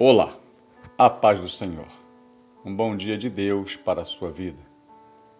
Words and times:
Olá, 0.00 0.38
a 0.96 1.10
paz 1.10 1.40
do 1.40 1.48
Senhor. 1.48 1.88
Um 2.64 2.72
bom 2.72 2.96
dia 2.96 3.18
de 3.18 3.28
Deus 3.28 3.74
para 3.74 4.02
a 4.02 4.04
sua 4.04 4.30
vida. 4.30 4.60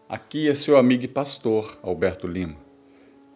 Aqui 0.08 0.48
é 0.48 0.54
seu 0.54 0.76
amigo 0.76 1.04
e 1.04 1.06
pastor 1.06 1.78
Alberto 1.80 2.26
Lima. 2.26 2.56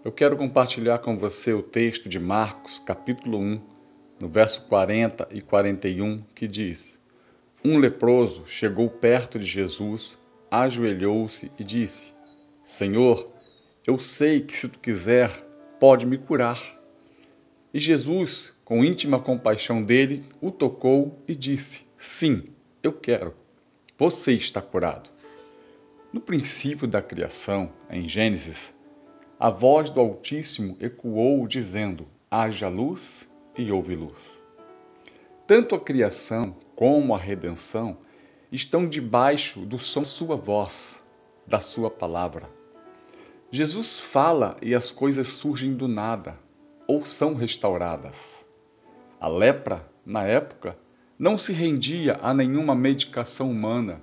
Eu 0.04 0.10
quero 0.10 0.36
compartilhar 0.36 0.98
com 0.98 1.16
você 1.16 1.52
o 1.52 1.62
texto 1.62 2.08
de 2.08 2.18
Marcos, 2.18 2.80
capítulo 2.80 3.38
1, 3.38 3.60
no 4.18 4.28
verso 4.28 4.66
40 4.66 5.28
e 5.30 5.40
41, 5.40 6.24
que 6.34 6.48
diz: 6.48 6.98
Um 7.64 7.78
leproso 7.78 8.44
chegou 8.44 8.90
perto 8.90 9.38
de 9.38 9.46
Jesus, 9.46 10.18
ajoelhou-se 10.50 11.52
e 11.56 11.62
disse: 11.62 12.12
Senhor, 12.64 13.32
eu 13.86 13.96
sei 13.96 14.40
que 14.40 14.56
se 14.56 14.68
tu 14.68 14.80
quiser, 14.80 15.30
pode 15.78 16.04
me 16.04 16.18
curar. 16.18 16.60
E 17.72 17.78
Jesus, 17.78 18.52
com 18.72 18.82
íntima 18.82 19.20
compaixão 19.20 19.82
dele, 19.82 20.24
o 20.40 20.50
tocou 20.50 21.18
e 21.28 21.34
disse: 21.34 21.86
Sim, 21.98 22.44
eu 22.82 22.90
quero. 22.90 23.34
Você 23.98 24.32
está 24.32 24.62
curado. 24.62 25.10
No 26.10 26.22
princípio 26.22 26.88
da 26.88 27.02
criação, 27.02 27.70
em 27.90 28.08
Gênesis, 28.08 28.74
a 29.38 29.50
voz 29.50 29.90
do 29.90 30.00
Altíssimo 30.00 30.74
ecoou, 30.80 31.46
dizendo: 31.46 32.08
Haja 32.30 32.66
luz 32.66 33.28
e 33.58 33.70
houve 33.70 33.94
luz. 33.94 34.40
Tanto 35.46 35.74
a 35.74 35.78
criação 35.78 36.56
como 36.74 37.14
a 37.14 37.18
redenção 37.18 37.98
estão 38.50 38.88
debaixo 38.88 39.66
do 39.66 39.78
som 39.78 40.00
de 40.00 40.08
sua 40.08 40.34
voz, 40.34 40.98
da 41.46 41.60
sua 41.60 41.90
palavra. 41.90 42.48
Jesus 43.50 44.00
fala 44.00 44.56
e 44.62 44.74
as 44.74 44.90
coisas 44.90 45.28
surgem 45.28 45.74
do 45.74 45.86
nada 45.86 46.38
ou 46.88 47.04
são 47.04 47.34
restauradas. 47.34 48.41
A 49.22 49.28
lepra, 49.28 49.88
na 50.04 50.24
época, 50.24 50.76
não 51.16 51.38
se 51.38 51.52
rendia 51.52 52.18
a 52.20 52.34
nenhuma 52.34 52.74
medicação 52.74 53.52
humana, 53.52 54.02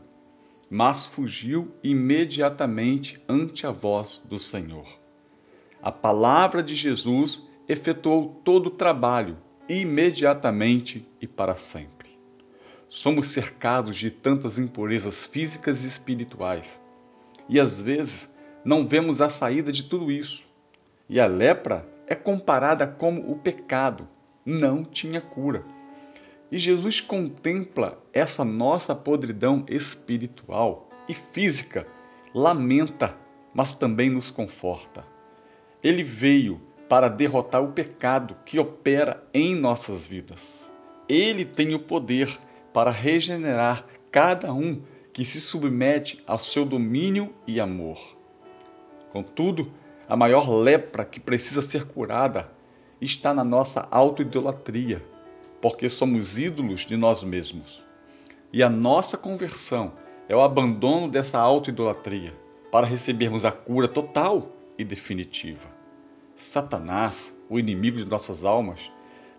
mas 0.70 1.08
fugiu 1.08 1.76
imediatamente 1.84 3.22
ante 3.28 3.68
a 3.68 3.72
voz 3.72 4.26
do 4.30 4.40
Senhor. 4.40 4.88
A 5.84 5.92
palavra 5.92 6.64
de 6.64 6.74
Jesus 6.74 7.46
efetuou 7.68 8.40
todo 8.46 8.68
o 8.68 8.72
trabalho, 8.72 9.36
imediatamente 9.68 11.06
e 11.20 11.28
para 11.28 11.58
sempre. 11.58 12.18
Somos 12.88 13.28
cercados 13.28 13.98
de 13.98 14.10
tantas 14.10 14.58
impurezas 14.58 15.26
físicas 15.26 15.84
e 15.84 15.88
espirituais, 15.88 16.82
e 17.50 17.60
às 17.60 17.78
vezes 17.82 18.34
não 18.64 18.88
vemos 18.88 19.20
a 19.20 19.28
saída 19.28 19.70
de 19.70 19.84
tudo 19.84 20.10
isso. 20.10 20.46
E 21.10 21.20
a 21.20 21.28
lepra 21.28 21.86
é 22.08 22.16
comparada 22.16 22.88
como 22.88 23.30
o 23.30 23.36
pecado, 23.38 24.08
não 24.50 24.84
tinha 24.84 25.22
cura. 25.22 25.64
E 26.52 26.58
Jesus 26.58 27.00
contempla 27.00 28.02
essa 28.12 28.44
nossa 28.44 28.96
podridão 28.96 29.64
espiritual 29.68 30.90
e 31.08 31.14
física, 31.14 31.86
lamenta, 32.34 33.16
mas 33.54 33.76
também 33.76 34.10
nos 34.10 34.32
conforta. 34.32 35.06
Ele 35.84 36.04
veio 36.04 36.60
para 36.90 37.08
derrotar 37.08 37.64
o 37.64 37.72
pecado 37.72 38.36
que 38.44 38.58
opera 38.58 39.24
em 39.32 39.54
nossas 39.56 40.08
vidas. 40.08 40.68
Ele 41.08 41.46
tem 41.46 41.76
o 41.76 41.80
poder 41.80 42.36
para 42.74 42.90
regenerar 42.90 43.86
cada 44.12 44.52
um 44.52 44.82
que 45.14 45.24
se 45.24 45.40
submete 45.40 46.24
ao 46.26 46.40
seu 46.40 46.66
domínio 46.66 47.34
e 47.46 47.60
amor. 47.60 48.00
Contudo, 49.12 49.72
a 50.08 50.16
maior 50.16 50.50
lepra 50.50 51.06
que 51.06 51.20
precisa 51.20 51.62
ser 51.62 51.86
curada 51.86 52.52
está 53.02 53.34
na 53.34 53.44
nossa 53.44 53.88
autoidolatria, 53.92 55.04
porque 55.62 55.90
somos 55.90 56.38
ídolos 56.38 56.82
de 56.82 56.98
nós 56.98 57.24
mesmos. 57.24 57.84
E 58.52 58.64
a 58.64 58.70
nossa 58.70 59.18
conversão 59.18 59.94
é 60.28 60.36
o 60.36 60.42
abandono 60.42 61.08
dessa 61.08 61.40
autoidolatria 61.40 62.34
para 62.72 62.88
recebermos 62.88 63.46
a 63.46 63.52
cura 63.52 63.88
total 63.88 64.56
e 64.78 64.84
definitiva. 64.84 65.68
Satanás, 66.36 67.38
o 67.50 67.60
inimigo 67.60 67.98
de 67.98 68.06
nossas 68.06 68.46
almas, 68.46 68.92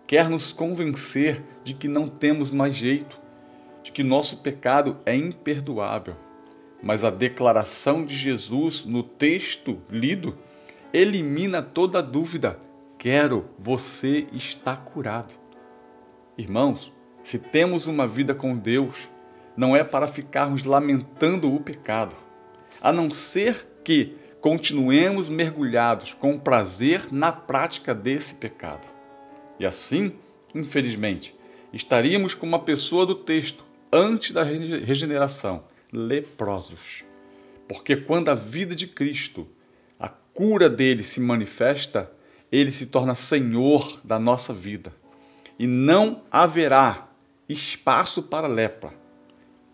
quer 0.05 0.29
nos 0.29 0.51
convencer 0.51 1.43
de 1.63 1.73
que 1.73 1.87
não 1.87 2.07
temos 2.07 2.51
mais 2.51 2.75
jeito, 2.75 3.19
de 3.81 3.91
que 3.91 4.03
nosso 4.03 4.41
pecado 4.41 4.97
é 5.05 5.15
imperdoável. 5.15 6.15
Mas 6.83 7.03
a 7.03 7.09
declaração 7.09 8.05
de 8.05 8.15
Jesus 8.15 8.85
no 8.85 9.03
texto 9.03 9.79
lido 9.89 10.37
elimina 10.93 11.61
toda 11.61 12.01
dúvida. 12.01 12.59
Quero, 13.01 13.49
você 13.57 14.27
está 14.31 14.77
curado. 14.77 15.33
Irmãos, 16.37 16.93
se 17.23 17.39
temos 17.39 17.87
uma 17.87 18.07
vida 18.07 18.35
com 18.35 18.55
Deus, 18.55 19.09
não 19.57 19.75
é 19.75 19.83
para 19.83 20.07
ficarmos 20.07 20.65
lamentando 20.65 21.51
o 21.51 21.59
pecado, 21.59 22.15
a 22.79 22.93
não 22.93 23.11
ser 23.11 23.65
que 23.83 24.15
continuemos 24.39 25.29
mergulhados 25.29 26.13
com 26.13 26.37
prazer 26.37 27.11
na 27.11 27.31
prática 27.31 27.95
desse 27.95 28.35
pecado. 28.35 28.87
E 29.59 29.65
assim, 29.65 30.13
infelizmente, 30.53 31.35
estaríamos 31.73 32.35
como 32.35 32.55
a 32.55 32.59
pessoa 32.59 33.03
do 33.03 33.15
texto 33.15 33.65
antes 33.91 34.29
da 34.29 34.43
regeneração, 34.43 35.63
leprosos. 35.91 37.03
Porque 37.67 37.95
quando 37.95 38.29
a 38.29 38.35
vida 38.35 38.75
de 38.75 38.85
Cristo 38.85 39.47
cura 40.33 40.69
dele 40.69 41.03
se 41.03 41.19
manifesta, 41.19 42.11
ele 42.51 42.71
se 42.71 42.87
torna 42.87 43.15
senhor 43.15 43.99
da 44.03 44.19
nossa 44.19 44.53
vida. 44.53 44.93
E 45.57 45.65
não 45.65 46.23
haverá 46.29 47.07
espaço 47.47 48.21
para 48.23 48.47
lepra. 48.47 48.93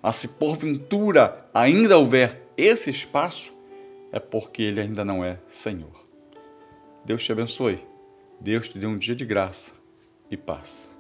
Mas 0.02 0.18
se 0.18 0.28
porventura 0.28 1.46
ainda 1.54 1.98
houver 1.98 2.48
esse 2.56 2.90
espaço, 2.90 3.56
é 4.12 4.20
porque 4.20 4.62
ele 4.62 4.80
ainda 4.80 5.04
não 5.04 5.24
é 5.24 5.40
Senhor. 5.48 6.06
Deus 7.04 7.24
te 7.24 7.32
abençoe. 7.32 7.84
Deus 8.40 8.70
te 8.70 8.78
dê 8.78 8.86
um 8.86 8.98
dia 8.98 9.16
de 9.16 9.26
graça 9.26 9.72
e 10.30 10.38
paz. 10.38 10.97